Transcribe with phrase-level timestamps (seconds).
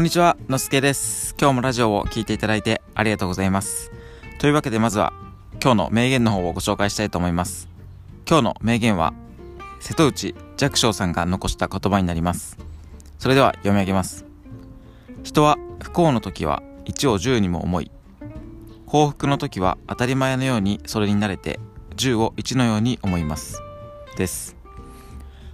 [0.00, 1.34] こんにちは、のすけです。
[1.38, 3.92] 今日もラジオを聞いていただいてありがとうございます。
[4.38, 5.12] というわけでまずは
[5.62, 7.68] 今日の名言の方をご紹介したいと思います。
[8.26, 9.12] 今日の名言は
[9.78, 12.56] 瀬戸内寂聴さんが残した言葉になります。
[13.18, 14.24] それでは読み上げます。
[15.22, 17.90] 人は不幸の時は1を10にも思い、
[18.86, 21.60] 幸福の時は当たり前のようにそれに慣れて
[21.96, 23.60] 10を1のように思います。
[24.16, 24.59] です。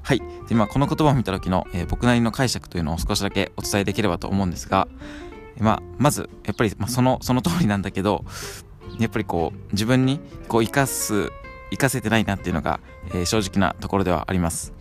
[0.07, 0.23] はい。
[0.49, 4.87] で、まあ、この言葉を見た時の、えー僕なりの解釈というのを少しだけお伝えできればと思うんですが、
[5.59, 8.25] まあ、まず、やっぱり、まあ、その、その通りなんだけど、
[9.01, 11.33] やっぱりこう、自分に、こう、生かす、
[11.73, 12.79] 生かせてないなっていうのが、
[13.15, 14.73] えー正直なところではあります。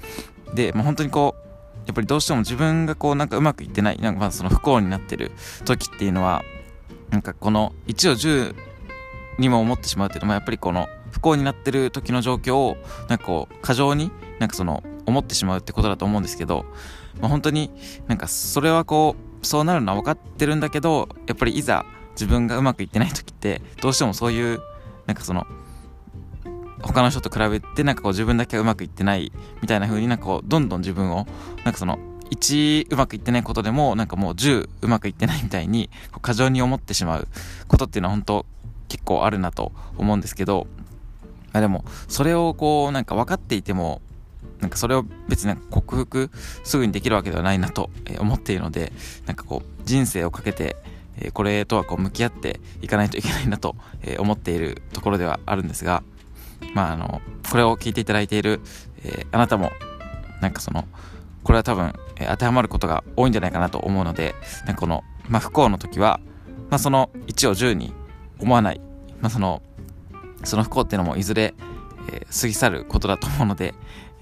[0.53, 5.31] で、まあ、本当にこう、やっぱりどうしても自分がこう、なんかうまくいってない、なんかまあ、その不幸になってる
[5.65, 6.43] 時っていうのは、
[7.09, 8.53] なんかこの1を10
[9.39, 12.77] にも思ってしまうっていうのも、やっぱりこの、不幸になってる時の状況を、
[13.09, 16.65] なんかこう、過剰に、なんかその、思ってしまうってことだと思うんですけど、
[17.19, 17.71] まあ、本当に
[18.07, 24.61] なんかそれはこうそうなるのは分かってるんだけどやっぱりいざ自分がうまくいってない時ってどうしてもそういう
[25.05, 25.45] なんかその
[26.81, 29.31] 他の人と比べてなんかこう自分だけはうまくいってない
[29.61, 31.27] みたいな風になんかこうどんどん自分を
[31.63, 31.99] なんかその
[32.31, 35.89] 1うまくいってないことでもなんかもう10うまくいってないみたいに
[36.21, 37.27] 過剰に思ってしまう
[37.67, 38.45] ことっていうのは本当
[38.87, 40.67] 結構あるなと思うんですけど
[41.53, 44.01] まあでもそれをこうなんか分かっていても
[44.65, 46.31] なんかそれを別に克服
[46.63, 48.91] すぐにできるわけではないなと思っているので
[49.27, 50.75] なんかこう人生をかけて
[51.33, 53.75] これとはこう向き合っていかないといけないなと
[54.17, 56.01] 思っているところではあるんですが
[56.73, 58.59] まああのこれを聞いていただいている
[59.03, 59.71] えーあなたも
[60.41, 60.87] なんかその
[61.43, 64.33] これは多分えー当てはまることが多いんじゃないかなと思うので
[64.65, 66.19] なんかこのまあ不幸の時は
[66.71, 67.93] まあその1を10に
[68.39, 68.81] 思わない。
[69.21, 69.61] まあその
[70.43, 71.53] その不幸っていうのもいずれ
[72.09, 73.73] えー過ぎ去ることだと思うので、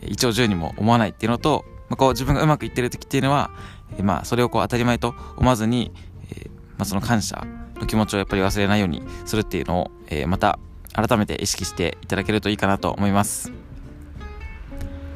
[0.07, 3.51] 一応10にも思わないっていうのと、まあ、こう自分がうまくいってる時っていうのは、
[3.97, 5.91] えーまあそれをこう当たり前と思わずに、
[6.29, 10.59] えーまあ、その感謝の気持ちをやっぱり忘れないようにするっていうのを、えーまた
[10.95, 13.51] 改めて意識していただけるといいかなと思います。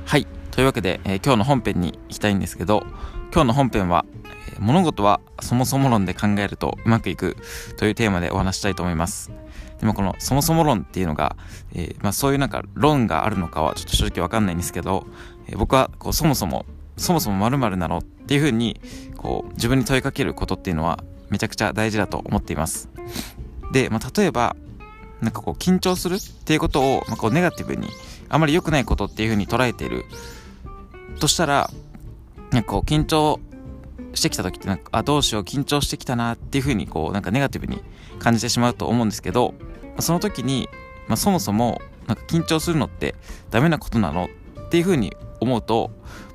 [0.05, 0.25] はい。
[0.49, 2.83] というわけで、えー今日の本編に行きたいんですけど、
[3.31, 4.05] 今日の本編は、
[4.51, 7.37] えー物事はそもそも論で考えるとうまくいく
[7.77, 9.31] というテーマでお話したいと思います。
[9.79, 11.35] でもこのそもそも論っていうのが、
[11.73, 15.05] えーまあ、そういうなんか論があるのかはちょっと正直わかんないんですけど、
[15.47, 16.65] えー僕はこうそもそも
[16.97, 18.81] そもそも〇〇なのっていうふうに
[19.15, 22.89] こう自分に問いかけることっていうのはめちゃくちゃ大事だと思っています。
[23.71, 24.55] で、まあ、例えば
[25.21, 27.89] なんかこう緊張するっていうことを、まあ、こうネガティブに
[28.29, 30.05] あまり良くないことっていうふうに捉えている
[31.19, 31.69] としたら
[32.51, 33.39] なんかこう緊張
[34.17, 37.81] してきた時ってなんかあどうしよう緊張してきたなっていうふうにこうなんかネガティブに
[38.19, 39.53] 感じてしまうと思うんですけど
[39.99, 40.69] その時に、
[41.07, 43.15] まあ、そもそもなんか緊張するのって
[43.49, 44.29] ダメなことなの
[44.65, 45.91] っていうふうに思うと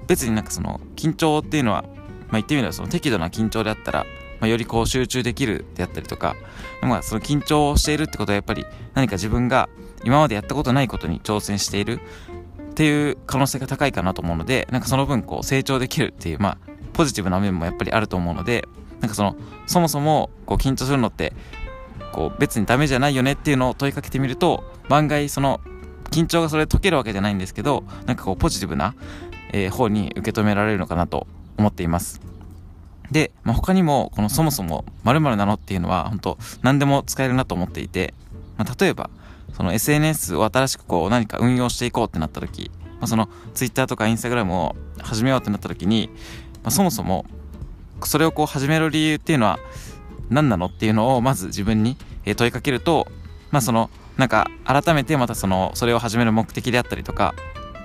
[0.06, 4.04] 別になんかその緊張っていうのは、まあ、言ってみればその適度な緊張であったら、
[4.41, 6.37] まあ、よりこう集中できるであったりとか、
[6.82, 8.64] まあ、その緊張をしているってことはやっぱり
[8.94, 9.69] 何か自分が
[10.04, 12.00] 今までやったことないことに挑戦している
[12.70, 18.69] っていう可能性が高いかなと思うのでなんかその分こう成長できるっていうまあポジティブな面もやっぱりあると思うので
[19.01, 19.37] なんかその
[19.67, 21.33] そもそもこう緊張するのって
[22.13, 25.61] こう別にダメじゃないよねっていうのを問いかけてみると案外その
[26.11, 28.95] 緊張がそれ解けるわけじゃないんですけどなんかこうポジティブな、
[29.53, 31.27] えー方に受け止められるのかなと
[31.59, 32.21] 思っています。
[33.11, 38.15] で、まあ、他にもこのそもそも〇〇なのっていうのは本当何でも使えるなと思っていて、
[38.57, 39.11] まあ、例えば
[39.53, 42.71] その SNS を新しくこう何か運用していこうってなった時、
[43.01, 46.11] まあ、その Twitter とか Instagram を始めようってなった時に、
[46.62, 47.25] まあ、そもそも
[48.05, 49.59] それをこう始める理由っていうのは
[50.31, 51.97] 何なのっていうのをまず自分に
[52.37, 53.06] 問いかけると
[53.50, 57.34] まあそのなんか改めてまたそのそれを始める目的であったりとか、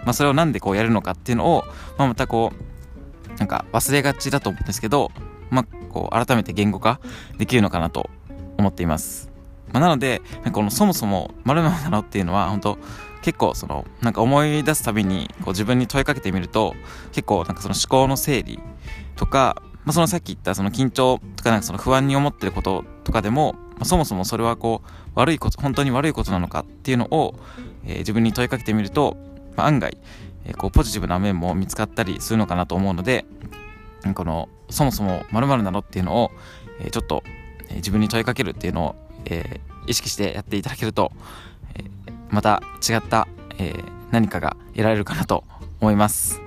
[0.04, 1.64] まあ、それをなんでこうやるのかっていうのを、
[1.98, 5.12] まあ、またこうなんか忘れがちだと思うんですけど、
[5.50, 7.00] まあ、こう改めて言語化
[7.38, 8.10] できるのかなと
[8.58, 9.30] 思っています、
[9.74, 12.78] まあ、なのでこのそもそも〇〇なのっていうのは本当
[13.22, 16.76] 結構そのなんか思い出すたびにこう自分に問いかけてみると
[17.12, 18.60] 結構なんかその思考の整理
[19.16, 27.36] とか、まあ、そのさっき言ったその緊張とかなんかその不安に思ってることとかでも、まあ、そもそもそれはこう悪いこと本当に悪いことなのかっていうのを、
[27.86, 29.18] えー自分に問いかけてみると、
[29.56, 29.98] まあ、案外、
[30.46, 33.26] えーこうポジティブな面も見つかったりするのかなと思うので
[34.14, 36.32] このそもそも〇〇なのっていうのを、
[36.80, 37.24] えーちょっと、
[37.76, 41.12] 自分に問いかけるっていうのを、えー意識してやっていただけると、
[41.76, 43.28] えーまた違った、
[43.58, 45.44] えー何かが得られるかなと
[45.82, 46.42] 思います。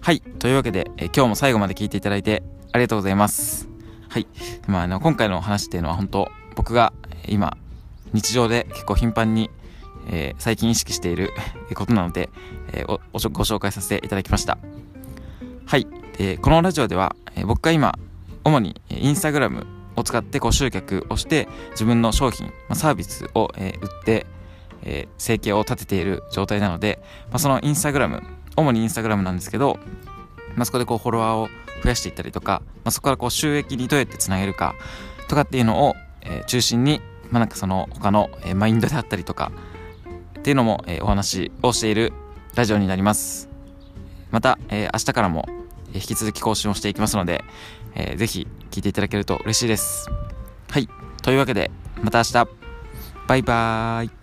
[0.00, 0.20] はい。
[0.20, 2.42] というわけで、えー今日も最後まで聞いていただいて
[2.72, 3.68] ありがとうございます。
[4.08, 4.26] はい。
[4.66, 6.92] まあ、あの、今回の話っていうのは本当僕が
[7.28, 7.56] 今、
[8.12, 9.48] 日常で結構頻繁に、
[10.10, 11.30] え最近意識している
[11.74, 12.28] ことなので、
[12.72, 14.58] えおご紹介させていただきました。
[15.66, 15.86] はい。
[16.18, 17.98] でこのラジオでは、え僕が今、
[18.44, 19.66] 主にインスタグラム
[19.96, 24.26] を使ってこう集客をして自分の商品、まあ、サービスを、え売って、
[24.82, 27.00] え生計を立てている状態なので、
[27.30, 28.22] まあ、そのインスタグラム
[28.56, 29.78] 主にインスタグラムなんですけど、
[30.56, 31.48] まあ、そこでこうフォロワーを
[31.82, 34.74] 増やしていったりとか、まあ、そこからこう収益にどうやってつなげるか
[35.28, 37.00] とかっていうのを、え中心に、
[37.30, 39.50] まあ、なんかその他の、えマインドであったりとか
[40.38, 42.12] っていうのも、えお話をしている
[42.54, 43.48] ラジオになります。
[44.30, 45.46] また、え明日からも
[45.94, 47.44] 引き続き更新をしていきますので、
[47.94, 50.08] えー、ぜひ聞いていただけると嬉しいです。
[50.70, 50.88] はい。
[51.22, 51.70] というわけで
[52.02, 52.48] また明日。
[53.28, 54.21] バイバーイ。